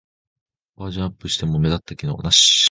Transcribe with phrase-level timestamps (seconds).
[0.77, 2.59] バージョンアップしても目立った機能はなし